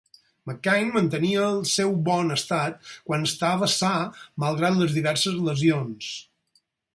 McKain 0.51 0.87
mantenia 0.93 1.43
el 1.49 1.59
seu 1.71 1.93
bon 2.07 2.35
estat 2.35 2.79
quan 3.11 3.27
estava 3.29 3.69
sa 3.75 3.93
malgrat 4.45 4.81
les 4.81 4.97
diverses 4.97 5.39
lesions. 5.51 6.11